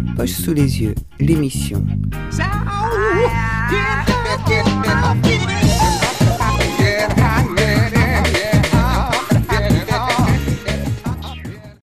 des 0.00 0.14
poches 0.14 0.30
sous 0.30 0.52
les 0.52 0.82
yeux, 0.82 0.94
l'émission. 1.18 1.84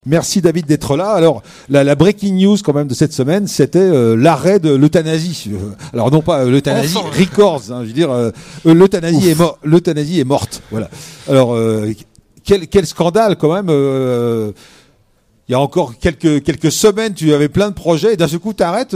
Merci 0.05 0.41
David 0.41 0.67
d'être 0.67 0.95
là. 0.95 1.09
Alors 1.11 1.43
la, 1.67 1.95
breaking 1.95 2.33
news 2.35 2.57
quand 2.63 2.73
même 2.73 2.87
de 2.87 2.93
cette 2.93 3.11
semaine, 3.11 3.45
c'était 3.45 3.79
euh, 3.79 4.15
l'arrêt 4.15 4.59
de 4.59 4.73
l'euthanasie. 4.73 5.49
Euh, 5.51 5.75
alors 5.91 6.11
non 6.11 6.21
pas 6.21 6.45
euh, 6.45 6.49
l'euthanasie 6.49 6.97
records, 6.97 7.63
hein, 7.71 7.81
je 7.81 7.87
veux 7.87 7.93
dire 7.93 8.31
l'euthanasie 8.63 9.29
est 9.29 9.37
l'euthanasie 9.65 10.21
est 10.21 10.25
morte. 10.25 10.63
Voilà. 10.71 10.89
Alors 11.27 11.57
quel, 12.45 12.67
quel 12.67 12.85
scandale 12.85 13.35
quand 13.35 13.53
même. 13.53 13.69
Il 15.47 15.53
y 15.53 15.55
a 15.55 15.59
encore 15.59 15.97
quelques 15.97 16.43
quelques 16.43 16.71
semaines, 16.71 17.13
tu 17.13 17.33
avais 17.33 17.49
plein 17.49 17.69
de 17.69 17.73
projets 17.73 18.13
et 18.13 18.17
d'un 18.17 18.27
seul 18.27 18.39
coup 18.39 18.53
tu 18.53 18.63
arrêtes. 18.63 18.91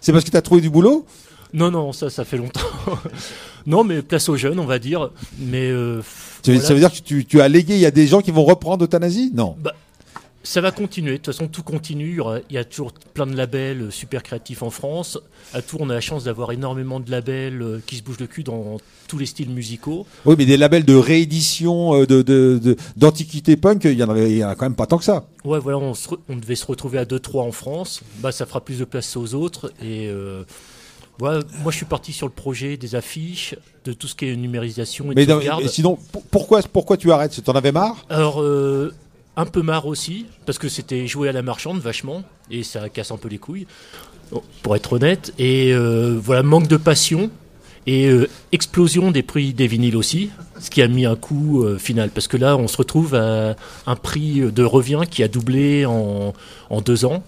c'est 0.00 0.12
parce 0.12 0.24
que 0.24 0.30
tu 0.30 0.36
as 0.36 0.42
trouvé 0.42 0.60
du 0.60 0.70
boulot? 0.70 1.06
Non 1.52 1.70
non, 1.70 1.92
ça 1.92 2.10
ça 2.10 2.24
fait 2.24 2.36
longtemps. 2.36 2.60
non 3.66 3.84
mais 3.84 4.02
place 4.02 4.28
aux 4.28 4.36
jeunes, 4.36 4.58
on 4.58 4.66
va 4.66 4.78
dire. 4.78 5.10
Mais 5.38 5.70
ça 6.42 6.74
veut 6.74 6.80
dire 6.80 6.92
que 6.92 6.98
tu, 6.98 7.24
tu, 7.24 7.40
as 7.40 7.48
légué, 7.48 7.74
il 7.74 7.80
y 7.80 7.86
a 7.86 7.90
des 7.90 8.06
gens 8.06 8.20
qui 8.20 8.30
vont 8.30 8.44
reprendre 8.44 8.82
l'euthanasie? 8.82 9.30
Non. 9.34 9.56
Bah, 9.60 9.72
ça 10.46 10.60
va 10.60 10.70
continuer. 10.70 11.12
De 11.12 11.16
toute 11.16 11.26
façon, 11.26 11.48
tout 11.48 11.64
continue. 11.64 12.20
Il 12.50 12.54
y 12.54 12.58
a 12.58 12.64
toujours 12.64 12.92
plein 12.92 13.26
de 13.26 13.36
labels 13.36 13.82
euh, 13.82 13.90
super 13.90 14.22
créatifs 14.22 14.62
en 14.62 14.70
France. 14.70 15.18
À 15.52 15.60
Tours, 15.60 15.80
on 15.80 15.90
a 15.90 15.94
la 15.94 16.00
chance 16.00 16.24
d'avoir 16.24 16.52
énormément 16.52 17.00
de 17.00 17.10
labels 17.10 17.60
euh, 17.62 17.80
qui 17.84 17.96
se 17.96 18.02
bougent 18.02 18.20
le 18.20 18.28
cul 18.28 18.44
dans 18.44 18.78
tous 19.08 19.18
les 19.18 19.26
styles 19.26 19.50
musicaux. 19.50 20.06
Oui, 20.24 20.36
mais 20.38 20.46
des 20.46 20.56
labels 20.56 20.84
de 20.84 20.94
réédition 20.94 22.00
euh, 22.00 22.06
de, 22.06 22.76
d'antiquité 22.96 23.56
punk, 23.56 23.84
il 23.84 23.94
y, 23.94 24.04
en 24.04 24.08
avait, 24.08 24.42
a 24.42 24.54
quand 24.54 24.66
même 24.66 24.76
pas 24.76 24.86
tant 24.86 24.98
que 24.98 25.04
ça. 25.04 25.26
Ouais, 25.44 25.58
voilà, 25.58 25.78
on, 25.78 25.94
on 26.28 26.36
devait 26.36 26.54
se 26.54 26.66
retrouver 26.66 26.98
à 26.98 27.04
2-3 27.04 27.40
en 27.40 27.52
France. 27.52 28.02
Bah, 28.20 28.30
ça 28.30 28.46
fera 28.46 28.64
plus 28.64 28.78
de 28.78 28.84
place 28.84 29.16
aux 29.16 29.34
autres. 29.34 29.72
Et. 29.82 30.08
moi, 31.18 31.40
je 31.70 31.76
suis 31.76 31.86
parti 31.86 32.12
sur 32.12 32.28
le 32.28 32.32
projet 32.32 32.76
des 32.76 32.94
affiches, 32.94 33.56
de 33.84 33.92
tout 33.92 34.06
ce 34.06 34.14
qui 34.14 34.26
est 34.26 34.36
numérisation 34.36 35.10
et 35.10 35.14
Mais 35.14 35.26
sinon, 35.68 35.98
pourquoi, 36.30 36.62
pourquoi 36.62 36.96
tu 36.96 37.10
arrêtes? 37.10 37.42
Tu 37.42 37.50
en 37.50 37.54
avais 37.54 37.72
marre? 37.72 38.06
Alors, 38.08 38.42
un 39.36 39.44
peu 39.44 39.62
marre 39.62 39.86
aussi, 39.86 40.26
parce 40.46 40.58
que 40.58 40.68
c'était 40.68 41.06
joué 41.06 41.28
à 41.28 41.32
la 41.32 41.42
marchande 41.42 41.78
vachement, 41.78 42.22
et 42.50 42.62
ça 42.62 42.88
casse 42.88 43.10
un 43.10 43.18
peu 43.18 43.28
les 43.28 43.38
couilles, 43.38 43.66
pour 44.62 44.74
être 44.74 44.94
honnête. 44.94 45.34
Et 45.38 45.72
euh, 45.72 46.18
voilà, 46.20 46.42
manque 46.42 46.68
de 46.68 46.78
passion, 46.78 47.30
et 47.86 48.08
euh, 48.08 48.28
explosion 48.52 49.10
des 49.10 49.22
prix 49.22 49.52
des 49.52 49.66
vinyles 49.66 49.96
aussi, 49.96 50.30
ce 50.58 50.70
qui 50.70 50.80
a 50.80 50.88
mis 50.88 51.04
un 51.04 51.16
coup 51.16 51.62
euh, 51.62 51.78
final, 51.78 52.10
parce 52.10 52.28
que 52.28 52.38
là, 52.38 52.56
on 52.56 52.66
se 52.66 52.78
retrouve 52.78 53.14
à 53.14 53.56
un 53.86 53.96
prix 53.96 54.40
de 54.40 54.62
revient 54.64 55.02
qui 55.08 55.22
a 55.22 55.28
doublé 55.28 55.84
en, 55.84 56.32
deux 56.84 57.04
ans. 57.04 57.22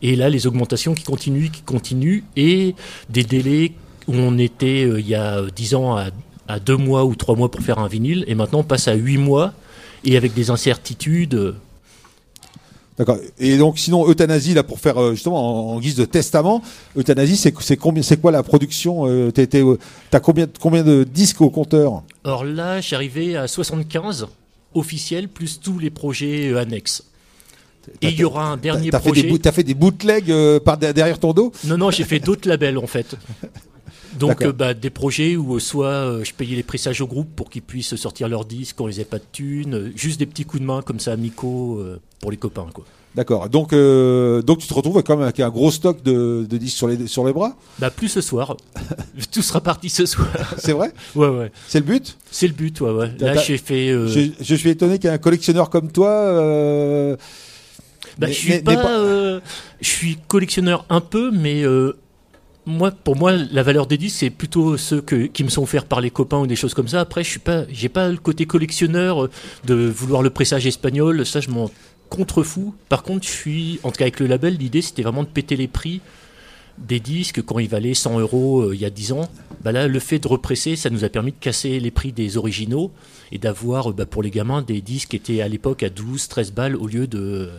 Et 0.00 0.14
là, 0.14 0.30
les 0.30 0.46
augmentations 0.46 0.94
qui 0.94 1.02
continuent, 1.02 1.50
qui 1.50 1.62
continuent, 1.62 2.22
et 2.36 2.76
des 3.10 3.24
délais 3.24 3.72
où 4.06 4.14
on 4.14 4.38
était 4.38 4.82
il 4.82 5.06
y 5.06 5.16
a 5.16 5.42
dix 5.54 5.74
ans 5.74 5.96
à 5.96 6.60
deux 6.60 6.76
mois 6.76 7.04
ou 7.04 7.16
trois 7.16 7.34
mois 7.34 7.50
pour 7.50 7.62
faire 7.62 7.80
un 7.80 7.88
vinyle, 7.88 8.24
et 8.28 8.36
maintenant 8.36 8.60
on 8.60 8.64
passe 8.64 8.86
à 8.86 8.94
huit 8.94 9.18
mois 9.18 9.52
et 10.04 10.16
avec 10.16 10.34
des 10.34 10.50
incertitudes. 10.50 11.54
D'accord. 12.98 13.18
Et 13.38 13.56
donc, 13.56 13.78
sinon, 13.78 14.08
euthanasie, 14.10 14.54
là, 14.54 14.64
pour 14.64 14.80
faire 14.80 15.00
euh, 15.00 15.12
justement 15.12 15.72
en, 15.72 15.78
guise 15.78 15.94
de 15.94 16.04
testament, 16.04 16.62
euthanasie, 16.96 17.36
c'est 17.36 17.76
quoi 18.16 18.32
la 18.32 18.42
production 18.42 19.06
euh, 19.06 19.30
euh, 19.38 19.76
T'as 20.10 20.20
combien, 20.20 20.48
combien 20.60 20.82
de 20.82 21.04
disques 21.04 21.40
au 21.40 21.48
compteur? 21.48 22.02
Alors 22.24 22.44
là, 22.44 22.80
j'ai 22.80 22.96
arrivé 22.96 23.36
à 23.36 23.46
75 23.46 24.26
officiels 24.74 25.28
plus 25.28 25.60
tous 25.60 25.78
les 25.78 25.90
projets 25.90 26.58
annexes. 26.58 27.04
Et 28.02 28.08
il 28.08 28.18
y 28.18 28.24
aura 28.24 28.46
un 28.46 28.56
dernier 28.56 28.90
projet. 28.90 29.38
T'as 29.40 29.52
fait 29.52 29.62
des 29.62 29.74
bootlegs 29.74 30.58
par 30.58 30.76
derrière 30.76 31.18
ton 31.18 31.32
dos? 31.32 31.52
Non, 31.64 31.78
non, 31.78 31.90
j'ai 31.90 32.04
fait 32.04 32.18
d'autres 32.18 32.46
labels 32.46 32.76
en 32.76 32.86
fait. 32.86 33.16
Donc 34.18 34.42
euh, 34.42 34.52
bah, 34.52 34.74
des 34.74 34.90
projets 34.90 35.36
où 35.36 35.56
euh, 35.56 35.60
soit 35.60 35.86
euh, 35.86 36.24
je 36.24 36.32
payais 36.34 36.56
les 36.56 36.62
pressages 36.62 37.00
au 37.00 37.06
groupe 37.06 37.28
pour 37.34 37.50
qu'ils 37.50 37.62
puissent 37.62 37.94
sortir 37.96 38.28
leurs 38.28 38.44
disques 38.44 38.76
quand 38.78 38.88
ils 38.88 38.92
n'avaient 38.92 39.04
pas 39.04 39.18
de 39.18 39.24
thunes, 39.32 39.92
juste 39.94 40.18
des 40.18 40.26
petits 40.26 40.44
coups 40.44 40.60
de 40.60 40.66
main 40.66 40.82
comme 40.82 41.00
ça 41.00 41.12
amicaux 41.12 41.82
pour 42.20 42.30
les 42.30 42.36
copains. 42.36 42.66
Quoi. 42.72 42.84
D'accord. 43.14 43.48
Donc, 43.48 43.72
donc 43.72 44.58
tu 44.58 44.66
te 44.68 44.74
retrouves 44.74 45.02
quand 45.02 45.16
même 45.16 45.24
avec 45.24 45.40
un 45.40 45.50
gros 45.50 45.70
stock 45.70 46.02
de, 46.02 46.46
disques 46.50 46.76
sur 46.76 46.88
les, 46.88 47.06
sur 47.06 47.26
les 47.26 47.32
bras? 47.32 47.56
Bah 47.78 47.90
plus 47.90 48.08
ce 48.08 48.20
soir. 48.20 48.56
Tout 49.32 49.42
sera 49.42 49.60
parti 49.60 49.88
ce 49.88 50.06
soir. 50.06 50.28
C'est 50.58 50.72
vrai? 50.72 50.92
Ouais, 51.14 51.28
ouais. 51.28 51.52
C'est 51.66 51.80
le 51.80 51.86
but? 51.86 52.16
C'est 52.30 52.46
le 52.46 52.52
but, 52.54 52.80
ouais, 52.80 52.90
ouais. 52.90 53.12
Là, 53.18 53.36
j'ai 53.36 53.58
fait. 53.58 53.88
Je, 53.88 54.30
je, 54.40 54.54
suis 54.54 54.70
étonné 54.70 54.98
qu'un 54.98 55.18
collectionneur 55.18 55.70
comme 55.70 55.90
toi. 55.90 57.16
Bah, 58.18 58.26
je 58.26 58.32
suis 58.32 58.58
pas. 58.60 59.40
je 59.80 59.88
suis 59.88 60.18
collectionneur 60.28 60.84
un 60.88 61.00
peu, 61.00 61.30
mais 61.30 61.64
moi, 62.68 62.90
pour 62.90 63.16
moi, 63.16 63.32
la 63.32 63.62
valeur 63.62 63.86
des 63.86 63.96
disques, 63.96 64.18
c'est 64.18 64.30
plutôt 64.30 64.76
ceux 64.76 65.00
qui 65.00 65.42
me 65.42 65.48
sont 65.48 65.62
offerts 65.62 65.86
par 65.86 66.00
les 66.00 66.10
copains 66.10 66.38
ou 66.38 66.46
des 66.46 66.56
choses 66.56 66.74
comme 66.74 66.88
ça. 66.88 67.00
Après, 67.00 67.24
je 67.24 67.30
suis 67.30 67.40
pas, 67.40 67.64
j'ai 67.70 67.88
pas 67.88 68.08
le 68.08 68.18
côté 68.18 68.46
collectionneur 68.46 69.24
euh, 69.24 69.30
de 69.64 69.74
vouloir 69.74 70.22
le 70.22 70.30
pressage 70.30 70.66
espagnol. 70.66 71.24
Ça, 71.24 71.40
je 71.40 71.50
m'en 71.50 71.70
contrefous. 72.10 72.74
Par 72.88 73.02
contre, 73.02 73.26
je 73.26 73.32
suis, 73.32 73.80
en 73.82 73.90
tout 73.90 73.96
cas 73.96 74.04
avec 74.04 74.20
le 74.20 74.26
label, 74.26 74.56
l'idée, 74.56 74.82
c'était 74.82 75.02
vraiment 75.02 75.22
de 75.22 75.28
péter 75.28 75.56
les 75.56 75.68
prix 75.68 76.00
des 76.78 77.00
disques 77.00 77.42
quand 77.42 77.58
ils 77.58 77.68
valaient 77.68 77.94
100 77.94 78.20
euros 78.20 78.60
euh, 78.60 78.74
il 78.74 78.80
y 78.80 78.84
a 78.84 78.90
10 78.90 79.12
ans. 79.12 79.28
Bah 79.62 79.72
là, 79.72 79.88
le 79.88 79.98
fait 79.98 80.18
de 80.20 80.28
represser, 80.28 80.76
ça 80.76 80.90
nous 80.90 81.04
a 81.04 81.08
permis 81.08 81.32
de 81.32 81.38
casser 81.40 81.80
les 81.80 81.90
prix 81.90 82.12
des 82.12 82.36
originaux 82.36 82.92
et 83.32 83.38
d'avoir, 83.38 83.92
bah, 83.92 84.06
pour 84.06 84.22
les 84.22 84.30
gamins, 84.30 84.62
des 84.62 84.80
disques 84.80 85.10
qui 85.10 85.16
étaient 85.16 85.40
à 85.40 85.48
l'époque 85.48 85.82
à 85.82 85.90
12, 85.90 86.28
13 86.28 86.52
balles 86.52 86.76
au 86.76 86.86
lieu 86.86 87.06
de 87.06 87.50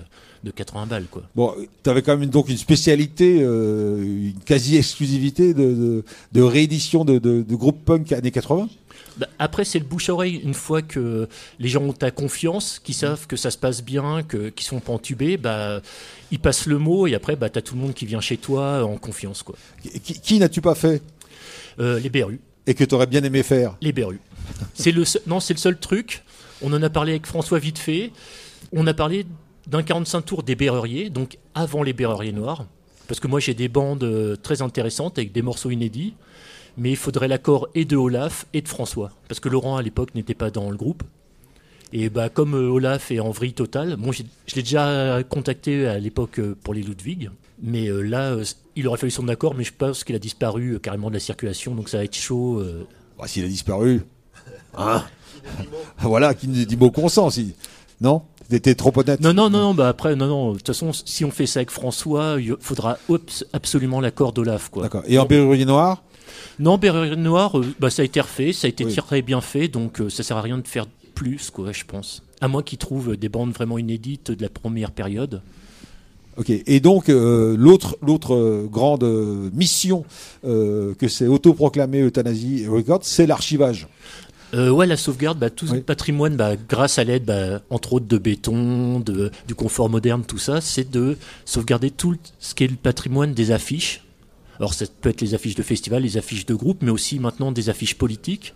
de 0.44 0.52
80 0.52 0.86
balles. 0.86 1.06
Quoi. 1.10 1.24
Bon, 1.36 1.54
tu 1.84 1.90
avais 1.90 2.02
quand 2.02 2.18
même 2.18 2.30
donc 2.30 2.50
une 2.50 2.58
spécialité, 2.58 3.40
euh, 3.42 4.02
une 4.02 4.40
quasi-exclusivité 4.46 5.54
de, 5.54 6.04
de, 6.32 6.42
réédition 6.42 7.06
de, 7.06 7.20
de, 7.20 7.56
groupes 7.56 7.84
punk 7.86 8.12
années 8.12 8.32
80 8.32 8.70
bah, 9.18 9.28
après, 9.38 9.66
c'est 9.66 9.80
le 9.80 9.86
bouche-oreille. 9.86 10.40
Une 10.44 10.54
fois 10.54 10.82
que 10.82 11.28
les 11.60 11.68
gens 11.68 11.84
ont 11.84 11.94
ta 11.94 12.10
confiance, 12.10 12.80
qui 12.82 12.94
savent 12.94 13.28
que 13.28 13.36
ça 13.36 13.52
se 13.52 13.58
passe 13.58 13.84
bien, 13.84 14.24
qu'ils 14.24 14.40
ne 14.40 14.62
sont 14.62 14.80
pas 14.80 14.94
entubés, 14.94 15.36
bah, 15.36 15.82
ils 16.32 16.40
passent 16.40 16.68
le 16.68 16.78
mot 16.78 17.06
et 17.06 17.16
après, 17.16 17.36
bah, 17.36 17.50
tu 17.50 17.60
as 17.60 17.62
tout 17.62 17.76
le 17.76 17.82
monde 17.82 17.94
qui 17.94 18.06
vient 18.06 18.22
chez 18.22 18.38
toi 18.38 18.86
en 18.86 18.98
confiance. 18.98 19.44
Quoi. 19.44 19.56
Qui, 20.04 20.40
n'as-tu 20.40 20.62
pas 20.62 20.76
fait? 20.76 21.02
Euh, 21.80 22.00
Les 22.00 22.10
Berus. 22.10 22.40
Et 22.66 22.74
que 22.74 22.84
tu 22.84 22.96
aurais 22.96 23.08
bien 23.08 23.24
aimé 23.24 23.44
faire? 23.44 23.76
Les 23.82 23.92
Berus. 23.92 24.20
c'est 24.74 24.92
le, 24.92 25.04
non, 25.28 25.42
c'est 25.42 25.54
le 25.54 25.60
seul 25.60 25.78
truc. 25.78 26.24
On 26.62 26.72
en 26.72 26.82
a 26.82 26.90
parlé 26.90 27.12
avec 27.14 27.26
François 27.26 27.60
vite 27.60 27.80
fait. 27.80 28.12
On 28.72 28.88
a 28.88 28.94
parlé 28.94 29.26
d'un 29.70 29.84
45 29.84 30.22
tours 30.22 30.44
des 30.44 30.56
Berruriers, 30.56 31.10
donc 31.10 31.38
avant 31.54 31.84
les 31.84 31.94
Berruriers 31.94 32.32
Noirs. 32.32 32.66
Parce 33.08 33.20
que 33.20 33.28
moi 33.28 33.40
j'ai 33.40 33.54
des 33.54 33.68
bandes 33.68 34.04
euh, 34.04 34.36
très 34.36 34.62
intéressantes 34.62 35.18
avec 35.18 35.32
des 35.32 35.42
morceaux 35.42 35.70
inédits, 35.70 36.16
mais 36.78 36.92
il 36.92 36.98
faudrait 36.98 37.28
l'accord 37.28 37.68
et 37.76 37.86
de 37.86 37.96
Olaf 37.96 38.46
et 38.54 38.62
de 38.62 38.68
François. 38.68 39.12
Parce 39.28 39.40
que 39.40 39.50
Laurent 39.50 39.78
à 39.78 39.82
l'époque 39.82 40.16
n'était 40.16 40.34
pas 40.34 40.50
dans 40.52 40.70
le 40.70 40.78
groupe. 40.78 41.04
Et 41.92 42.10
bah, 42.10 42.30
comme 42.30 42.56
euh, 42.56 42.70
Olaf 42.70 43.12
est 43.12 43.20
en 43.20 43.32
vrille 43.32 43.54
totale, 43.54 43.96
bon, 43.96 44.12
je 44.12 44.24
l'ai 44.56 44.62
déjà 44.62 45.22
contacté 45.28 45.88
à 45.88 46.00
l'époque 46.00 46.40
euh, 46.40 46.56
pour 46.64 46.74
les 46.74 46.82
Ludwig, 46.82 47.30
mais 47.62 47.90
là, 47.90 48.38
il 48.76 48.88
aurait 48.88 48.98
fallu 48.98 49.12
son 49.12 49.28
accord, 49.28 49.54
mais 49.54 49.66
je 49.66 49.74
pense 49.78 50.04
qu'il 50.04 50.16
a 50.16 50.20
disparu 50.20 50.80
carrément 50.80 51.10
de 51.10 51.16
la 51.16 51.20
circulation, 51.20 51.76
donc 51.76 51.90
ça 51.90 51.98
va 51.98 52.06
être 52.06 52.16
chaud. 52.16 52.64
Bah, 53.18 53.28
S'il 53.28 53.44
a 53.44 53.50
disparu, 53.50 54.04
hein? 54.78 55.04
Voilà, 56.00 56.34
qui 56.34 56.48
dit 56.48 56.78
mot 56.78 56.90
consent, 56.90 57.32
si. 57.32 57.54
Non? 58.00 58.22
T'étais 58.50 58.74
trop 58.74 58.92
honnête. 58.98 59.22
Non, 59.22 59.34
non, 59.34 59.50
non, 59.50 59.76
bah 59.76 59.90
après, 59.90 60.16
non, 60.16 60.28
non. 60.28 60.52
De 60.54 60.58
toute 60.58 60.68
façon, 60.68 60.92
si 60.92 61.24
on 61.24 61.30
fait 61.30 61.46
ça 61.46 61.60
avec 61.60 61.70
François, 61.70 62.38
il 62.40 62.56
faudra 62.60 62.98
absolument 63.54 64.02
l'accord 64.02 64.34
d'Olaf, 64.34 64.70
quoi. 64.70 64.84
D'accord. 64.84 65.04
Et 65.08 65.20
en 65.20 65.26
Berrurier 65.26 65.66
Noir? 65.66 66.02
Non, 66.58 66.78
Berrurier 66.80 67.16
Noir, 67.16 67.60
euh, 67.60 67.66
bah, 67.80 67.92
ça 67.92 68.02
a 68.02 68.06
été 68.06 68.20
refait, 68.20 68.52
ça 68.52 68.66
a 68.66 68.70
été 68.70 68.86
très 68.86 69.22
bien 69.22 69.40
fait, 69.40 69.68
donc 69.68 70.02
euh, 70.02 70.10
ça 70.10 70.24
sert 70.24 70.38
à 70.38 70.42
rien 70.42 70.58
de 70.58 70.68
faire 70.68 70.88
plus, 71.14 71.52
quoi, 71.52 71.72
je 71.72 71.84
pense. 71.86 72.24
À 72.42 72.48
moins 72.48 72.64
qu'ils 72.64 72.80
trouvent 72.80 73.16
des 73.16 73.30
bandes 73.30 73.52
vraiment 73.52 73.78
inédites 73.78 74.32
de 74.32 74.42
la 74.42 74.50
première 74.50 74.92
période. 74.92 75.42
Ok. 76.38 76.50
Et 76.50 76.80
donc 76.80 77.10
euh, 77.10 77.58
l'autre 77.58 77.98
l'autre 78.02 78.66
grande 78.72 79.04
mission 79.54 80.06
que 80.44 81.08
c'est 81.10 81.28
autoproclamé 81.28 82.02
Euthanasie 82.02 82.66
Records, 82.66 83.02
c'est 83.04 83.28
l'archivage. 83.28 83.90
Euh, 84.54 84.70
ouais, 84.70 84.88
la 84.88 84.98
sauvegarde, 84.98 85.38
bah, 85.38 85.50
tout 85.50 85.68
le 85.68 85.82
patrimoine, 85.82 86.36
bah, 86.36 86.56
grâce 86.56 86.98
à 86.98 87.04
l'aide, 87.04 87.26
bah, 87.26 87.62
entre 87.70 87.94
autres 87.94 88.08
de 88.08 88.18
béton, 88.18 89.00
de, 89.00 89.32
du 89.48 89.56
confort 89.56 89.90
moderne, 89.90 90.24
tout 90.26 90.40
ça, 90.40 90.60
c'est 90.60 90.90
de 90.90 91.18
sauvegarder 91.46 91.92
tout 91.92 92.16
ce 92.40 92.56
qui 92.56 92.64
est 92.64 92.68
le 92.68 92.76
patrimoine 92.76 93.34
des 93.34 93.52
affiches. 93.52 94.04
Alors 94.58 94.74
ça 94.74 94.86
peut 95.02 95.10
être 95.10 95.22
les 95.22 95.36
affiches 95.36 95.56
de 95.56 95.64
festival, 95.64 96.04
les 96.04 96.18
affiches 96.18 96.46
de 96.46 96.54
groupe, 96.54 96.80
mais 96.82 96.92
aussi 96.92 97.20
maintenant 97.20 97.52
des 97.52 97.70
affiches 97.70 97.96
politiques, 97.96 98.54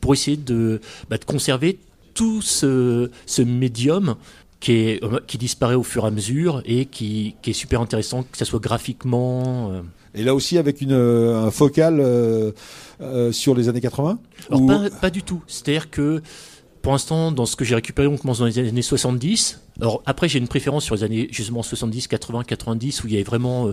pour 0.00 0.12
essayer 0.12 0.36
de, 0.36 0.80
bah, 1.08 1.16
de 1.16 1.24
conserver 1.24 1.78
tout 2.12 2.42
ce, 2.42 3.10
ce 3.24 3.42
médium 3.42 4.16
qui, 4.58 4.72
est, 4.72 5.04
euh, 5.04 5.20
qui 5.26 5.38
disparaît 5.38 5.74
au 5.74 5.82
fur 5.82 6.04
et 6.04 6.08
à 6.08 6.10
mesure 6.10 6.62
et 6.64 6.86
qui, 6.86 7.36
qui 7.40 7.50
est 7.50 7.54
super 7.54 7.80
intéressant, 7.80 8.24
que 8.24 8.36
ce 8.36 8.44
soit 8.44 8.58
graphiquement. 8.58 9.70
Euh, 9.70 9.82
et 10.16 10.22
là 10.22 10.34
aussi 10.34 10.58
avec 10.58 10.80
une, 10.80 10.92
euh, 10.92 11.46
un 11.46 11.50
focal 11.50 12.00
euh, 12.00 12.52
euh, 13.00 13.30
sur 13.32 13.54
les 13.54 13.68
années 13.68 13.82
80 13.82 14.18
Alors 14.50 14.66
pas, 14.66 14.90
pas, 15.00 15.10
du 15.10 15.22
tout. 15.22 15.42
C'est-à-dire 15.46 15.90
que 15.90 16.22
pour 16.80 16.92
l'instant, 16.92 17.32
dans 17.32 17.46
ce 17.46 17.54
que 17.54 17.64
j'ai 17.64 17.74
récupéré, 17.74 18.08
on 18.08 18.16
commence 18.16 18.38
dans 18.38 18.46
les 18.46 18.58
années 18.58 18.82
70. 18.82 19.60
Alors 19.80 20.02
après, 20.06 20.28
j'ai 20.28 20.38
une 20.38 20.48
préférence 20.48 20.84
sur 20.84 20.94
les 20.94 21.04
années 21.04 21.28
justement 21.30 21.62
70, 21.62 22.08
80, 22.08 22.44
90, 22.44 23.04
où 23.04 23.08
il 23.08 23.12
y 23.12 23.16
avait 23.16 23.24
vraiment 23.24 23.72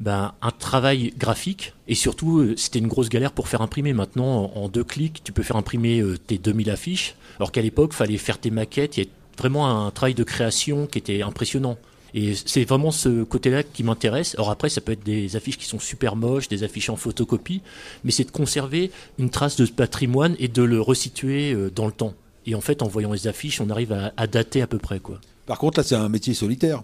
ben, 0.00 0.34
un 0.40 0.50
travail 0.50 1.14
graphique. 1.18 1.72
Et 1.88 1.94
surtout, 1.94 2.54
c'était 2.56 2.78
une 2.78 2.88
grosse 2.88 3.08
galère 3.08 3.32
pour 3.32 3.48
faire 3.48 3.62
imprimer. 3.62 3.94
Maintenant, 3.94 4.52
en, 4.54 4.68
deux 4.68 4.84
clics, 4.84 5.24
tu 5.24 5.32
peux 5.32 5.42
faire 5.42 5.56
imprimer 5.56 6.04
tes 6.26 6.36
2000 6.36 6.70
affiches. 6.70 7.14
Alors 7.38 7.52
qu'à 7.52 7.62
l'époque, 7.62 7.94
fallait 7.94 8.18
faire 8.18 8.38
tes 8.38 8.50
maquettes. 8.50 8.98
Il 8.98 9.04
y 9.04 9.06
a 9.06 9.10
vraiment 9.38 9.86
un 9.86 9.90
travail 9.90 10.14
de 10.14 10.22
création 10.22 10.86
qui 10.86 10.98
était 10.98 11.22
impressionnant. 11.22 11.78
Et 12.14 12.34
c'est 12.34 12.64
vraiment 12.64 12.90
ce 12.90 13.22
côté-là 13.24 13.62
qui 13.62 13.84
m'intéresse. 13.84 14.34
Alors 14.34 14.50
après, 14.50 14.68
ça 14.68 14.80
peut 14.80 14.92
être 14.92 15.04
des 15.04 15.36
affiches 15.36 15.56
qui 15.56 15.64
sont 15.64 15.78
super 15.78 16.14
moches, 16.14 16.48
des 16.48 16.62
affiches 16.62 16.90
en 16.90 16.96
photocopie, 16.96 17.62
mais 18.04 18.10
c'est 18.10 18.24
de 18.24 18.30
conserver 18.30 18.90
une 19.18 19.30
trace 19.30 19.56
de 19.56 19.64
ce 19.64 19.72
patrimoine 19.72 20.36
et 20.38 20.48
de 20.48 20.62
le 20.62 20.80
resituer 20.80 21.52
euh, 21.52 21.70
dans 21.70 21.86
le 21.86 21.92
temps. 21.92 22.14
Et 22.44 22.54
en 22.54 22.60
fait, 22.60 22.82
en 22.82 22.88
voyant 22.88 23.12
les 23.12 23.28
affiches, 23.28 23.60
on 23.60 23.70
arrive 23.70 23.92
à, 24.16 24.26
dater 24.26 24.62
à 24.62 24.66
peu 24.66 24.78
près. 24.78 24.98
quoi. 24.98 25.20
Par 25.46 25.58
contre, 25.58 25.78
là, 25.78 25.84
c'est 25.84 25.94
un 25.94 26.08
métier 26.08 26.34
solitaire. 26.34 26.82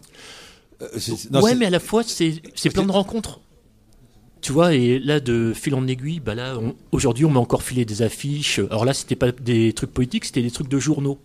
Euh, 0.81 1.41
ouais, 1.41 1.57
mais 1.57 1.67
à 1.67 1.71
la 1.71 1.81
fois, 1.81 2.03
c'est 2.05 2.41
plein 2.71 2.87
de 2.87 2.93
rencontres. 2.93 3.41
Tu 4.41 4.53
vois, 4.53 4.73
et 4.73 5.01
là, 5.01 5.19
de 5.19 5.53
fil 5.53 5.75
en 5.75 5.87
aiguille, 5.89 6.21
bah 6.21 6.37
là, 6.37 6.57
aujourd'hui, 6.93 7.25
on 7.25 7.31
m'a 7.31 7.41
encore 7.41 7.65
filé 7.65 7.85
des 7.85 8.03
affiches. 8.03 8.61
Alors 8.71 8.85
là, 8.85 8.95
c'était 8.95 9.17
pas 9.17 9.33
des 9.33 9.73
trucs 9.73 9.93
politiques, 9.93 10.27
c'était 10.27 10.43
des 10.43 10.53
trucs 10.53 10.69
de 10.69 10.79
journaux. 10.79 11.19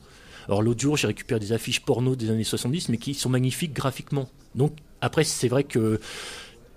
Alors 0.47 0.61
l'autre 0.61 0.81
jour, 0.81 0.97
j'ai 0.97 1.07
récupéré 1.07 1.39
des 1.39 1.53
affiches 1.53 1.81
porno 1.81 2.15
des 2.15 2.29
années 2.29 2.43
70, 2.43 2.89
mais 2.89 2.97
qui 2.97 3.13
sont 3.13 3.29
magnifiques 3.29 3.73
graphiquement. 3.73 4.29
Donc 4.55 4.73
après, 5.01 5.23
c'est 5.23 5.47
vrai 5.47 5.63
que 5.63 5.99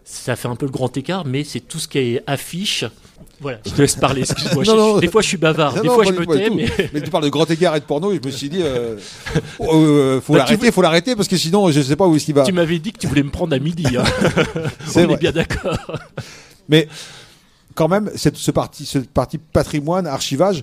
ça 0.09 0.37
fait 0.37 0.47
un 0.47 0.55
peu 0.55 0.67
le 0.67 0.73
grand 0.73 0.97
écart, 0.97 1.25
mais 1.25 1.43
c'est 1.43 1.59
tout 1.59 1.81
ce 1.81 1.89
qui 1.89 1.99
est 1.99 2.23
affiche. 2.29 2.85
Voilà, 3.41 3.59
je 3.67 3.73
te 3.73 3.83
laisse 3.83 3.97
parler, 3.97 4.21
excuse-moi. 4.21 4.63
Des 5.01 5.09
fois, 5.09 5.21
je 5.21 5.27
suis 5.27 5.37
bavard, 5.37 5.75
des 5.83 5.89
fois, 5.89 6.05
je 6.05 6.13
me 6.13 6.27
tais. 6.27 6.49
Mais... 6.49 6.67
mais... 6.93 7.01
tu 7.01 7.11
parles 7.11 7.25
de 7.25 7.29
grand 7.29 7.51
écart 7.51 7.75
et 7.75 7.81
de 7.81 7.85
porno, 7.85 8.13
et 8.13 8.21
je 8.23 8.27
me 8.27 8.33
suis 8.33 8.49
dit, 8.49 8.61
euh, 8.63 8.97
oh, 9.59 9.75
euh 9.75 10.21
faut 10.21 10.35
bah, 10.35 10.41
l'arrêter, 10.41 10.71
faut 10.71 10.83
l'arrêter, 10.83 11.17
parce 11.17 11.27
que 11.27 11.37
sinon, 11.37 11.71
je 11.73 11.81
sais 11.81 11.97
pas 11.97 12.07
où 12.07 12.15
est-ce 12.15 12.27
qu'il 12.27 12.35
va. 12.35 12.45
Tu 12.45 12.53
m'avais 12.53 12.79
dit 12.79 12.93
que 12.93 12.99
tu 12.99 13.09
voulais 13.09 13.25
me 13.25 13.31
prendre 13.31 13.55
à 13.55 13.59
midi. 13.59 13.85
Hein. 13.97 14.05
On 14.95 15.09
est 15.11 15.17
bien 15.17 15.33
d'accord. 15.33 15.79
mais 16.69 16.89
quand 17.75 17.89
même, 17.89 18.11
cette, 18.15 18.37
ce 18.37 18.51
parti, 18.53 18.87
ce 18.87 18.99
parti 18.99 19.39
patrimoine, 19.39 20.07
archivage, 20.07 20.63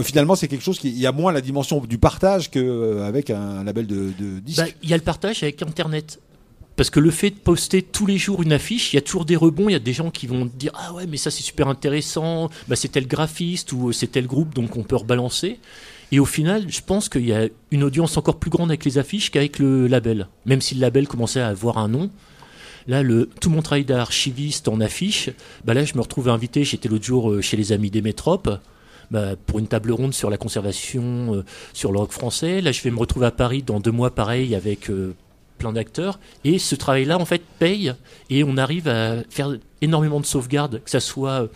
finalement, 0.00 0.34
c'est 0.34 0.48
quelque 0.48 0.64
chose 0.64 0.78
qui 0.78 0.90
y 0.90 1.06
a 1.06 1.12
moins 1.12 1.32
la 1.32 1.40
dimension 1.40 1.80
du 1.80 1.98
partage 1.98 2.50
qu'avec 2.50 3.30
un 3.30 3.64
label 3.64 3.86
de, 3.86 4.12
de 4.18 4.40
disque. 4.40 4.62
Bah, 4.62 4.68
il 4.82 4.88
y 4.88 4.94
a 4.94 4.96
le 4.96 5.02
partage 5.02 5.42
avec 5.42 5.62
Internet. 5.62 6.20
Parce 6.76 6.88
que 6.88 7.00
le 7.00 7.10
fait 7.10 7.30
de 7.30 7.36
poster 7.36 7.82
tous 7.82 8.06
les 8.06 8.16
jours 8.16 8.42
une 8.42 8.52
affiche, 8.52 8.92
il 8.92 8.96
y 8.96 8.98
a 8.98 9.02
toujours 9.02 9.26
des 9.26 9.36
rebonds, 9.36 9.68
il 9.68 9.72
y 9.72 9.76
a 9.76 9.78
des 9.78 9.92
gens 9.92 10.10
qui 10.10 10.26
vont 10.26 10.46
dire 10.46 10.72
Ah 10.74 10.94
ouais, 10.94 11.06
mais 11.06 11.18
ça 11.18 11.30
c'est 11.30 11.42
super 11.42 11.68
intéressant, 11.68 12.48
bah, 12.66 12.76
c'est 12.76 12.88
tel 12.88 13.06
graphiste 13.06 13.72
ou 13.72 13.92
c'est 13.92 14.06
tel 14.06 14.26
groupe, 14.26 14.54
donc 14.54 14.76
on 14.76 14.82
peut 14.82 14.96
rebalancer. 14.96 15.58
Et 16.12 16.18
au 16.18 16.24
final, 16.24 16.66
je 16.68 16.80
pense 16.80 17.08
qu'il 17.08 17.26
y 17.26 17.32
a 17.32 17.48
une 17.70 17.82
audience 17.82 18.16
encore 18.16 18.38
plus 18.38 18.50
grande 18.50 18.70
avec 18.70 18.84
les 18.84 18.98
affiches 18.98 19.30
qu'avec 19.30 19.58
le 19.58 19.86
label. 19.86 20.28
Même 20.44 20.60
si 20.60 20.74
le 20.74 20.80
label 20.80 21.08
commençait 21.08 21.40
à 21.40 21.48
avoir 21.48 21.78
un 21.78 21.88
nom. 21.88 22.10
Là, 22.86 23.02
le, 23.02 23.30
tout 23.40 23.48
mon 23.48 23.62
travail 23.62 23.84
d'archiviste 23.84 24.68
en 24.68 24.80
affiche, 24.80 25.30
bah 25.64 25.72
là, 25.72 25.84
je 25.84 25.94
me 25.94 26.00
retrouve 26.00 26.28
invité, 26.28 26.64
j'étais 26.64 26.88
l'autre 26.88 27.04
jour 27.04 27.30
euh, 27.30 27.40
chez 27.40 27.56
les 27.56 27.72
amis 27.72 27.90
des 27.90 28.02
Métropes. 28.02 28.50
Bah, 29.12 29.36
pour 29.44 29.58
une 29.58 29.66
table 29.66 29.92
ronde 29.92 30.14
sur 30.14 30.30
la 30.30 30.38
conservation 30.38 31.34
euh, 31.34 31.44
sur 31.74 31.92
le 31.92 31.98
rock 31.98 32.12
français. 32.12 32.62
Là, 32.62 32.72
je 32.72 32.80
vais 32.80 32.90
me 32.90 32.98
retrouver 32.98 33.26
à 33.26 33.30
Paris 33.30 33.62
dans 33.62 33.78
deux 33.78 33.90
mois, 33.90 34.14
pareil, 34.14 34.54
avec 34.54 34.88
euh, 34.88 35.14
plein 35.58 35.70
d'acteurs. 35.70 36.18
Et 36.44 36.58
ce 36.58 36.74
travail-là, 36.74 37.18
en 37.18 37.26
fait, 37.26 37.42
paye 37.58 37.92
et 38.30 38.42
on 38.42 38.56
arrive 38.56 38.88
à 38.88 39.16
faire 39.28 39.54
énormément 39.82 40.18
de 40.18 40.24
sauvegardes, 40.24 40.80
que 40.82 40.90
ça 40.90 41.00
soit. 41.00 41.50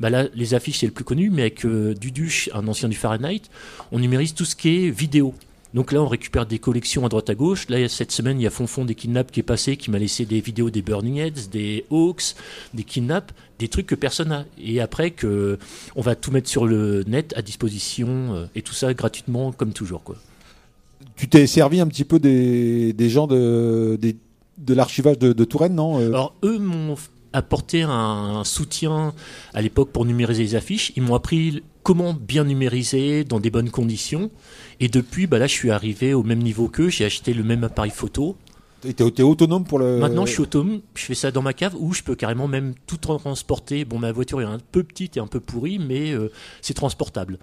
Bah 0.00 0.08
là, 0.08 0.24
les 0.34 0.54
affiches, 0.54 0.78
c'est 0.78 0.86
le 0.86 0.92
plus 0.92 1.04
connu, 1.04 1.28
mais 1.28 1.42
avec 1.42 1.66
euh, 1.66 1.92
Duduche, 1.92 2.48
un 2.54 2.66
ancien 2.66 2.88
du 2.88 2.96
Fahrenheit, 2.96 3.42
on 3.92 3.98
numérise 3.98 4.32
tout 4.32 4.46
ce 4.46 4.56
qui 4.56 4.86
est 4.86 4.90
vidéo. 4.90 5.34
Donc 5.74 5.92
là, 5.92 6.02
on 6.02 6.06
récupère 6.06 6.44
des 6.44 6.58
collections 6.58 7.06
à 7.06 7.08
droite 7.08 7.30
à 7.30 7.34
gauche. 7.34 7.68
Là, 7.68 7.88
cette 7.88 8.12
semaine, 8.12 8.38
il 8.38 8.44
y 8.44 8.46
a 8.46 8.50
Fonfon 8.50 8.84
des 8.84 8.94
Kidnaps 8.94 9.30
qui 9.32 9.40
est 9.40 9.44
passé, 9.44 9.76
qui 9.76 9.90
m'a 9.90 9.98
laissé 9.98 10.26
des 10.26 10.40
vidéos 10.40 10.70
des 10.70 10.82
Burning 10.82 11.16
Heads, 11.16 11.48
des 11.50 11.86
Hawks, 11.90 12.34
des 12.74 12.84
Kidnaps, 12.84 13.32
des 13.58 13.68
trucs 13.68 13.86
que 13.86 13.94
personne 13.94 14.28
n'a. 14.28 14.44
Et 14.58 14.80
après, 14.80 15.12
que 15.12 15.58
on 15.96 16.02
va 16.02 16.14
tout 16.14 16.30
mettre 16.30 16.48
sur 16.48 16.66
le 16.66 17.04
net 17.04 17.32
à 17.36 17.42
disposition 17.42 18.34
euh, 18.34 18.46
et 18.54 18.62
tout 18.62 18.74
ça 18.74 18.92
gratuitement, 18.92 19.52
comme 19.52 19.72
toujours. 19.72 20.02
Quoi. 20.02 20.16
Tu 21.16 21.28
t'es 21.28 21.46
servi 21.46 21.80
un 21.80 21.86
petit 21.86 22.04
peu 22.04 22.18
des, 22.18 22.94
gens 23.08 23.26
de, 23.26 23.98
de 24.58 24.74
l'archivage 24.74 25.18
de, 25.18 25.44
Touraine, 25.44 25.74
non 25.74 26.00
euh? 26.00 26.08
Alors, 26.08 26.34
eux 26.42 26.58
m'ont 26.58 26.96
apporté 27.32 27.82
un 27.82 28.42
soutien 28.44 29.14
à 29.54 29.62
l'époque 29.62 29.90
pour 29.90 30.04
numériser 30.04 30.42
les 30.42 30.54
affiches. 30.54 30.92
Ils 30.96 31.02
m'ont 31.02 31.14
appris 31.14 31.62
comment 31.82 32.14
bien 32.14 32.44
numériser 32.44 33.24
dans 33.24 33.40
des 33.40 33.50
bonnes 33.50 33.70
conditions. 33.70 34.30
Et 34.80 34.88
depuis, 34.88 35.26
bah 35.26 35.38
là, 35.38 35.46
je 35.46 35.52
suis 35.52 35.70
arrivé 35.70 36.14
au 36.14 36.22
même 36.22 36.40
niveau 36.40 36.68
qu'eux. 36.68 36.88
J'ai 36.88 37.04
acheté 37.04 37.34
le 37.34 37.42
même 37.42 37.64
appareil 37.64 37.90
photo. 37.90 38.36
Tu 38.82 38.90
es, 38.90 39.22
autonome 39.22 39.64
pour 39.64 39.78
le. 39.78 39.98
Maintenant, 39.98 40.26
je 40.26 40.32
suis 40.32 40.42
autonome. 40.42 40.80
Je 40.94 41.04
fais 41.04 41.14
ça 41.14 41.30
dans 41.30 41.42
ma 41.42 41.52
cave 41.52 41.74
où 41.78 41.92
je 41.92 42.02
peux 42.02 42.16
carrément 42.16 42.48
même 42.48 42.74
tout 42.86 42.96
transporter. 42.96 43.84
Bon, 43.84 43.98
ma 43.98 44.10
voiture 44.10 44.40
est 44.40 44.44
un 44.44 44.58
peu 44.72 44.82
petite 44.82 45.16
et 45.16 45.20
un 45.20 45.28
peu 45.28 45.38
pourrie, 45.38 45.78
mais 45.78 46.10
euh, 46.10 46.32
c'est 46.62 46.74
transportable. 46.74 47.38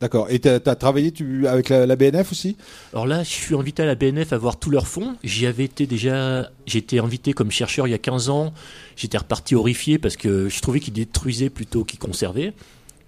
D'accord. 0.00 0.28
Et 0.30 0.38
tu 0.38 0.48
as, 0.48 0.60
travaillé 0.60 1.10
tu, 1.10 1.46
avec 1.48 1.70
la, 1.70 1.96
BNF 1.96 2.30
aussi? 2.30 2.56
Alors 2.92 3.06
là, 3.06 3.24
je 3.24 3.28
suis 3.28 3.54
invité 3.56 3.82
à 3.82 3.86
la 3.86 3.96
BNF 3.96 4.32
à 4.32 4.38
voir 4.38 4.58
tous 4.58 4.70
leurs 4.70 4.86
fonds. 4.86 5.16
J'y 5.24 5.46
avais 5.46 5.64
été 5.64 5.86
déjà. 5.86 6.50
Été 6.72 6.98
invité 6.98 7.32
comme 7.32 7.50
chercheur 7.50 7.88
il 7.88 7.92
y 7.92 7.94
a 7.94 7.98
15 7.98 8.28
ans. 8.28 8.52
J'étais 8.94 9.18
reparti 9.18 9.54
horrifié 9.54 9.98
parce 9.98 10.16
que 10.16 10.48
je 10.48 10.60
trouvais 10.60 10.80
qu'ils 10.80 10.92
détruisaient 10.92 11.50
plutôt 11.50 11.82
qu'ils 11.82 11.98
conservaient. 11.98 12.52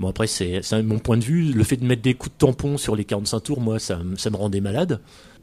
Bon, 0.01 0.09
après, 0.09 0.27
c'est 0.27 0.63
mon 0.83 0.99
point 0.99 1.19
de 1.19 1.25
vue. 1.25 1.53
Le 1.53 1.63
fait 1.63 1.77
de 1.77 1.85
mettre 1.85 2.03
des 2.03 2.15
coups 2.15 2.35
de 2.35 2.39
tampon 2.39 2.79
sur 2.79 2.97
les 2.97 3.05
45 3.05 3.41
tours, 3.41 3.61
moi, 3.61 3.79
ça 3.79 3.99
me 3.99 4.37
rendait 4.37 4.63
malade. 4.63 5.01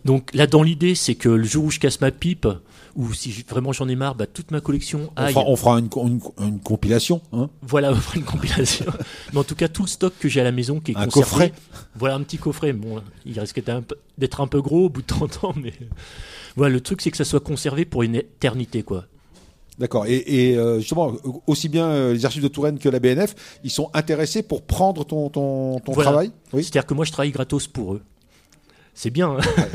Donc 0.07 0.33
là, 0.33 0.47
dans 0.47 0.63
l'idée, 0.63 0.95
c'est 0.95 1.15
que 1.15 1.27
le 1.27 1.43
jour 1.43 1.65
où 1.65 1.69
je 1.69 1.79
casse 1.79 1.99
ma 1.99 2.11
pipe, 2.11 2.47
ou 2.95 3.11
si 3.11 3.43
vraiment 3.49 3.73
j'en 3.73 3.89
ai 3.89 3.97
marre, 3.97 4.15
bah, 4.15 4.25
toute 4.25 4.51
ma 4.51 4.61
collection 4.61 5.11
aille. 5.17 5.33
On 5.35 5.57
fera, 5.57 5.77
une, 5.79 5.89
une, 6.39 6.59
compilation. 6.61 7.19
Hein 7.33 7.49
voilà, 7.61 7.91
on 7.91 7.95
fera 7.95 8.15
une 8.15 8.23
compilation. 8.23 8.85
Mais 9.33 9.39
en 9.39 9.43
tout 9.43 9.55
cas, 9.55 9.67
tout 9.67 9.81
le 9.81 9.89
stock 9.89 10.13
que 10.17 10.29
j'ai 10.29 10.39
à 10.39 10.45
la 10.45 10.53
maison 10.53 10.79
qui 10.79 10.93
est 10.93 10.97
un 10.97 11.07
coffret. 11.07 11.51
Voilà, 11.93 12.15
un 12.15 12.21
petit 12.21 12.37
coffret. 12.37 12.71
Bon, 12.71 13.03
il 13.25 13.37
risque 13.37 13.61
d'être 14.17 14.39
un 14.39 14.47
peu 14.47 14.61
gros 14.61 14.85
au 14.85 14.89
bout 14.89 15.01
de 15.01 15.07
30 15.07 15.43
ans, 15.43 15.53
mais 15.61 15.73
voilà, 16.55 16.73
le 16.73 16.79
truc, 16.79 17.01
c'est 17.01 17.11
que 17.11 17.17
ça 17.17 17.25
soit 17.25 17.41
conservé 17.41 17.83
pour 17.83 18.03
une 18.03 18.15
éternité, 18.15 18.83
quoi. 18.83 19.03
D'accord. 19.77 20.05
Et, 20.07 20.55
euh, 20.55 20.79
justement, 20.79 21.17
aussi 21.47 21.67
bien 21.67 21.85
euh, 21.85 22.13
les 22.13 22.23
archives 22.23 22.43
de 22.43 22.47
Touraine 22.47 22.79
que 22.79 22.87
la 22.87 22.99
BNF, 22.99 23.35
ils 23.65 23.71
sont 23.71 23.89
intéressés 23.93 24.41
pour 24.41 24.61
prendre 24.61 25.03
ton, 25.03 25.29
ton, 25.29 25.81
travail? 25.91 26.31
Oui 26.53 26.63
C'est-à-dire 26.63 26.85
que 26.85 26.93
moi, 26.93 27.03
je 27.03 27.11
travaille 27.11 27.31
gratos 27.31 27.67
pour 27.67 27.95
eux. 27.95 28.01
C'est 28.93 29.11
bien. 29.11 29.37
Hein 29.37 29.65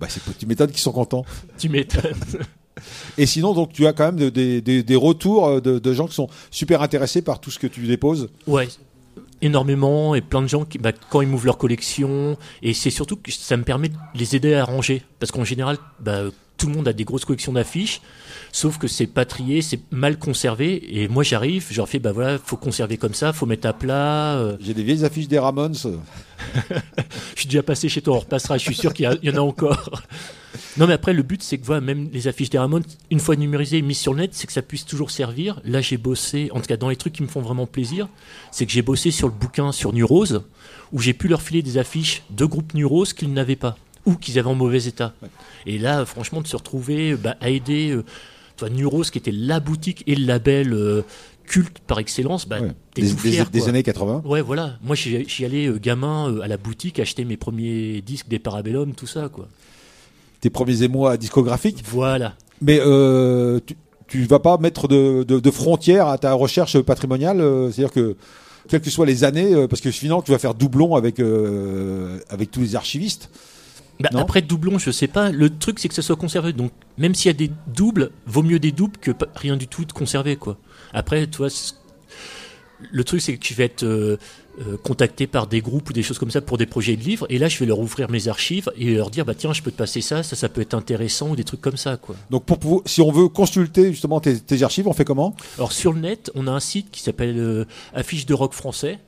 bah, 0.00 0.06
tu 0.38 0.46
m'étonnes 0.46 0.70
qu'ils 0.70 0.80
sont 0.80 0.92
contents. 0.92 1.24
tu 1.58 1.68
m'étonnes. 1.68 2.14
Et 3.16 3.26
sinon, 3.26 3.54
donc, 3.54 3.72
tu 3.72 3.86
as 3.86 3.92
quand 3.92 4.12
même 4.12 4.30
des, 4.30 4.96
retours 4.96 5.46
euh, 5.46 5.60
de, 5.60 5.92
gens 5.92 6.06
qui 6.06 6.14
sont 6.14 6.28
super 6.50 6.82
intéressés 6.82 7.22
par 7.22 7.40
tout 7.40 7.50
ce 7.50 7.58
que 7.58 7.66
tu 7.66 7.86
déposes 7.86 8.28
Ouais, 8.46 8.68
énormément. 9.42 10.14
Et 10.14 10.20
plein 10.20 10.42
de 10.42 10.46
gens 10.46 10.64
qui, 10.64 10.78
bah, 10.78 10.92
quand 10.92 11.20
ils 11.20 11.28
m'ouvrent 11.28 11.46
leur 11.46 11.58
collection, 11.58 12.36
et 12.62 12.74
c'est 12.74 12.90
surtout 12.90 13.16
que 13.16 13.32
ça 13.32 13.56
me 13.56 13.64
permet 13.64 13.88
de 13.88 13.96
les 14.14 14.36
aider 14.36 14.54
à 14.54 14.64
ranger. 14.64 15.02
Parce 15.18 15.32
qu'en 15.32 15.44
général, 15.44 15.78
bah, 16.00 16.24
tout 16.56 16.66
le 16.66 16.74
monde 16.74 16.88
a 16.88 16.92
des 16.92 17.04
grosses 17.04 17.24
collections 17.24 17.52
d'affiches. 17.52 18.00
Sauf 18.52 18.78
que 18.78 18.88
c'est 18.88 19.06
pas 19.06 19.24
trié, 19.24 19.62
c'est 19.62 19.80
mal 19.90 20.18
conservé. 20.18 21.00
Et 21.00 21.08
moi, 21.08 21.22
j'arrive, 21.22 21.66
je 21.70 21.76
leur 21.76 21.88
fais, 21.88 21.98
bah 21.98 22.12
voilà, 22.12 22.38
faut 22.38 22.56
conserver 22.56 22.96
comme 22.96 23.14
ça, 23.14 23.32
faut 23.32 23.46
mettre 23.46 23.68
à 23.68 23.72
plat. 23.72 24.36
Euh. 24.36 24.56
J'ai 24.60 24.74
des 24.74 24.82
vieilles 24.82 25.04
affiches 25.04 25.28
des 25.28 25.38
Ramones. 25.38 25.76
je 27.34 27.40
suis 27.40 27.48
déjà 27.48 27.62
passé 27.62 27.88
chez 27.88 28.02
toi, 28.02 28.16
on 28.16 28.20
repassera, 28.20 28.58
je 28.58 28.64
suis 28.64 28.74
sûr 28.74 28.92
qu'il 28.92 29.18
y, 29.22 29.30
en 29.30 29.36
a 29.36 29.40
encore. 29.40 30.02
non, 30.76 30.86
mais 30.86 30.92
après, 30.92 31.12
le 31.12 31.22
but, 31.22 31.42
c'est 31.42 31.58
que 31.58 31.64
voilà, 31.64 31.80
même 31.80 32.08
les 32.12 32.28
affiches 32.28 32.50
des 32.50 32.58
Ramones, 32.58 32.84
une 33.10 33.20
fois 33.20 33.36
numérisées 33.36 33.78
et 33.78 33.82
mises 33.82 33.98
sur 33.98 34.14
le 34.14 34.20
net, 34.20 34.30
c'est 34.34 34.46
que 34.46 34.52
ça 34.52 34.62
puisse 34.62 34.84
toujours 34.84 35.10
servir. 35.10 35.60
Là, 35.64 35.80
j'ai 35.80 35.96
bossé, 35.96 36.50
en 36.52 36.60
tout 36.60 36.66
cas, 36.66 36.76
dans 36.76 36.88
les 36.88 36.96
trucs 36.96 37.14
qui 37.14 37.22
me 37.22 37.28
font 37.28 37.40
vraiment 37.40 37.66
plaisir, 37.66 38.08
c'est 38.50 38.66
que 38.66 38.72
j'ai 38.72 38.82
bossé 38.82 39.10
sur 39.10 39.28
le 39.28 39.34
bouquin 39.34 39.72
sur 39.72 39.92
Nurose, 39.92 40.42
où 40.92 41.00
j'ai 41.00 41.14
pu 41.14 41.28
leur 41.28 41.42
filer 41.42 41.62
des 41.62 41.78
affiches 41.78 42.22
de 42.30 42.44
groupes 42.44 42.74
Nurose 42.74 43.12
qu'ils 43.12 43.32
n'avaient 43.32 43.56
pas 43.56 43.76
ou 44.06 44.14
qu'ils 44.14 44.38
avaient 44.38 44.48
en 44.48 44.54
mauvais 44.54 44.84
état. 44.84 45.12
Et 45.66 45.76
là, 45.78 46.06
franchement, 46.06 46.40
de 46.40 46.46
se 46.46 46.56
retrouver 46.56 47.14
bah, 47.14 47.36
à 47.40 47.50
aider. 47.50 47.90
Euh, 47.90 48.04
qui 49.12 49.18
était 49.18 49.30
la 49.32 49.60
boutique 49.60 50.02
et 50.06 50.16
le 50.16 50.26
label 50.26 50.72
euh, 50.72 51.02
culte 51.48 51.78
par 51.80 51.98
excellence, 51.98 52.46
bah, 52.46 52.58
des, 52.94 53.68
années 53.68 53.82
80. 53.82 54.22
Ouais, 54.24 54.42
voilà. 54.42 54.74
Moi, 54.82 54.94
j'y 54.94 55.44
allais 55.44 55.66
euh, 55.66 55.78
gamin 55.78 56.30
euh, 56.30 56.42
à 56.42 56.48
la 56.48 56.56
boutique 56.56 57.00
acheter 57.00 57.24
mes 57.24 57.36
premiers 57.36 58.02
disques 58.02 58.28
des 58.28 58.38
Parabellum, 58.38 58.92
tout 58.94 59.06
ça, 59.06 59.28
quoi. 59.28 59.48
Tes 60.40 60.50
premiers 60.50 60.82
émois 60.82 61.16
discographiques. 61.16 61.82
Voilà. 61.86 62.34
Mais 62.60 62.78
tu, 63.66 63.76
tu 64.06 64.24
vas 64.24 64.38
pas 64.38 64.58
mettre 64.58 64.86
de, 64.86 65.24
de, 65.24 65.50
frontières 65.50 66.06
à 66.06 66.18
ta 66.18 66.32
recherche 66.32 66.80
patrimoniale, 66.80 67.38
c'est-à-dire 67.72 67.92
que 67.92 68.16
quelles 68.68 68.80
que 68.80 68.90
soient 68.90 69.06
les 69.06 69.24
années, 69.24 69.66
parce 69.68 69.80
que 69.80 69.90
finalement 69.90 70.22
tu 70.22 70.30
vas 70.30 70.38
faire 70.38 70.54
doublon 70.54 70.94
avec 70.94 71.20
avec 72.30 72.50
tous 72.52 72.60
les 72.60 72.76
archivistes. 72.76 73.30
Bah, 74.00 74.10
après 74.14 74.42
doublon, 74.42 74.78
je 74.78 74.90
sais 74.90 75.08
pas. 75.08 75.30
Le 75.30 75.50
truc, 75.50 75.78
c'est 75.80 75.88
que 75.88 75.94
ça 75.94 76.02
soit 76.02 76.16
conservé. 76.16 76.52
Donc, 76.52 76.70
même 76.98 77.14
s'il 77.14 77.26
y 77.26 77.34
a 77.34 77.36
des 77.36 77.50
doubles, 77.66 78.10
vaut 78.26 78.42
mieux 78.42 78.60
des 78.60 78.70
doubles 78.70 78.96
que 78.98 79.10
rien 79.34 79.56
du 79.56 79.66
tout 79.66 79.84
de 79.84 79.92
conservé, 79.92 80.36
quoi. 80.36 80.56
Après, 80.92 81.26
tu 81.26 81.38
vois, 81.38 81.48
le 82.90 83.04
truc, 83.04 83.20
c'est 83.20 83.34
que 83.34 83.40
tu 83.40 83.54
vas 83.54 83.64
être 83.64 83.82
euh, 83.84 84.18
euh, 84.60 84.76
contacté 84.76 85.26
par 85.26 85.46
des 85.46 85.60
groupes 85.60 85.90
ou 85.90 85.92
des 85.92 86.02
choses 86.02 86.18
comme 86.18 86.30
ça 86.30 86.40
pour 86.40 86.58
des 86.58 86.66
projets 86.66 86.96
de 86.96 87.02
livres. 87.02 87.26
Et 87.28 87.38
là, 87.38 87.48
je 87.48 87.58
vais 87.58 87.66
leur 87.66 87.78
ouvrir 87.78 88.10
mes 88.10 88.28
archives 88.28 88.70
et 88.76 88.94
leur 88.94 89.10
dire 89.10 89.24
bah 89.24 89.34
tiens, 89.34 89.52
je 89.52 89.62
peux 89.62 89.70
te 89.70 89.76
passer 89.76 90.00
ça, 90.00 90.22
ça, 90.22 90.36
ça 90.36 90.48
peut 90.48 90.60
être 90.60 90.74
intéressant 90.74 91.30
ou 91.30 91.36
des 91.36 91.44
trucs 91.44 91.60
comme 91.60 91.76
ça. 91.76 91.96
Quoi. 91.96 92.16
Donc, 92.30 92.44
pour, 92.44 92.82
si 92.86 93.00
on 93.00 93.10
veut 93.10 93.28
consulter 93.28 93.92
justement 93.92 94.20
tes, 94.20 94.62
archives, 94.62 94.88
on 94.88 94.92
fait 94.92 95.04
comment? 95.04 95.34
Alors, 95.58 95.72
sur 95.72 95.92
le 95.92 96.00
net, 96.00 96.30
on 96.34 96.46
a 96.46 96.50
un 96.50 96.60
site 96.60 96.90
qui 96.90 97.02
s'appelle 97.02 97.38
euh, 97.38 97.64
Affiche 97.94 98.26
de 98.26 98.34
rock 98.34 98.52
français 98.52 98.98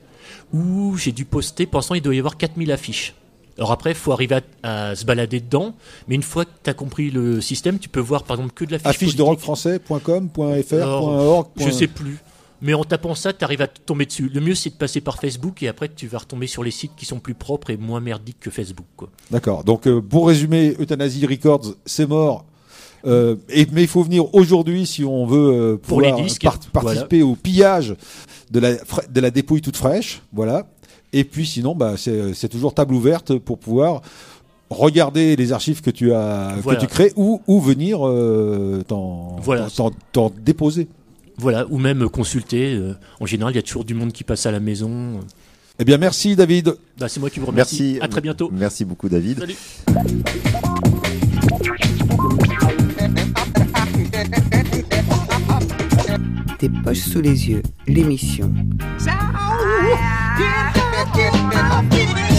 où 0.52 0.96
j'ai 0.96 1.12
dû 1.12 1.24
poster, 1.24 1.66
pensant 1.66 1.94
il 1.94 2.02
doit 2.02 2.14
y 2.14 2.18
avoir 2.18 2.36
4000 2.36 2.70
affiches. 2.72 3.14
Alors 3.60 3.72
après, 3.72 3.90
il 3.90 3.96
faut 3.96 4.10
arriver 4.12 4.38
à, 4.62 4.96
se 4.96 5.04
balader 5.04 5.38
dedans, 5.38 5.74
mais 6.08 6.14
une 6.14 6.22
fois 6.22 6.46
que 6.46 6.50
tu 6.64 6.70
as 6.70 6.74
compris 6.74 7.10
le 7.10 7.42
système, 7.42 7.78
tu 7.78 7.90
peux 7.90 8.00
voir 8.00 8.24
par 8.24 8.38
exemple 8.38 8.54
que 8.54 8.64
de 8.64 8.72
l'affiche. 8.72 8.86
Affiche 8.88 9.16
de 9.16 9.22
rockfrançais.com, 9.22 10.30
.fr, 10.34 11.44
Je 11.56 11.70
sais 11.70 11.86
plus. 11.86 12.18
Mais 12.62 12.72
en 12.72 12.84
tapant 12.84 13.14
ça, 13.14 13.34
tu 13.34 13.44
arrives 13.44 13.60
à 13.60 13.68
tomber 13.68 14.06
dessus. 14.06 14.30
Le 14.32 14.40
mieux, 14.40 14.54
c'est 14.54 14.70
de 14.70 14.74
passer 14.74 15.02
par 15.02 15.18
Facebook 15.18 15.62
et 15.62 15.68
après, 15.68 15.90
tu 15.94 16.06
vas 16.06 16.18
retomber 16.18 16.46
sur 16.46 16.64
les 16.64 16.70
sites 16.70 16.92
qui 16.96 17.04
sont 17.04 17.18
plus 17.18 17.34
propres 17.34 17.68
et 17.68 17.76
moins 17.76 18.00
merdiques 18.00 18.40
que 18.40 18.50
Facebook. 18.50 18.86
D'accord. 19.30 19.62
Donc, 19.62 19.86
euh, 19.86 20.00
pour 20.00 20.28
résumer, 20.28 20.74
Euthanasie 20.80 21.26
Records, 21.26 21.74
c'est 21.84 22.06
mort. 22.06 22.46
Euh, 23.06 23.36
et, 23.50 23.66
mais 23.72 23.82
il 23.82 23.88
faut 23.88 24.02
venir 24.02 24.34
aujourd'hui 24.34 24.86
si 24.86 25.04
on 25.04 25.26
veut 25.26 25.52
euh, 25.52 25.76
pour 25.76 26.00
les 26.00 26.12
disques, 26.12 26.46
participer 26.72 27.22
au 27.22 27.34
pillage 27.34 27.94
de 28.50 28.60
la, 28.60 28.72
de 28.74 29.20
la 29.20 29.30
dépouille 29.30 29.62
toute 29.62 29.76
fraîche. 29.76 30.22
Voilà. 30.32 30.66
Et 31.12 31.24
puis 31.24 31.46
sinon, 31.46 31.74
bah, 31.74 31.94
c'est 31.96 32.48
toujours 32.48 32.74
table 32.74 32.94
ouverte 32.94 33.38
pour 33.38 33.58
pouvoir 33.58 34.02
regarder 34.70 35.34
les 35.34 35.52
archives 35.52 35.80
que 35.80 35.90
tu 35.90 36.12
as 36.12 36.54
que 36.64 36.78
tu 36.78 36.86
crées 36.86 37.12
ou, 37.16 37.42
ou 37.46 37.60
venir 37.60 38.00
t'en 38.86 40.32
déposer. 40.40 40.88
Voilà, 41.40 41.66
ou 41.70 41.78
même 41.78 42.08
consulter. 42.10 42.74
Euh, 42.74 42.92
en 43.18 43.24
général, 43.24 43.54
il 43.54 43.56
y 43.56 43.58
a 43.58 43.62
toujours 43.62 43.84
du 43.84 43.94
monde 43.94 44.12
qui 44.12 44.24
passe 44.24 44.44
à 44.44 44.50
la 44.50 44.60
maison. 44.60 45.20
Eh 45.78 45.84
bien, 45.84 45.96
merci 45.96 46.36
David. 46.36 46.74
Bah, 46.98 47.08
c'est 47.08 47.18
moi 47.18 47.30
qui 47.30 47.40
vous 47.40 47.46
remercie. 47.46 47.92
Merci. 47.94 48.04
À 48.04 48.08
très 48.08 48.20
bientôt. 48.20 48.50
Merci 48.52 48.84
beaucoup 48.84 49.08
David. 49.08 49.38
Salut. 49.38 49.56
Des 56.58 56.68
poches 56.68 56.98
sous 56.98 57.22
les 57.22 57.48
yeux, 57.48 57.62
l'émission. 57.86 58.52
get, 61.20 61.90
get, 61.90 62.16
get. 62.16 62.29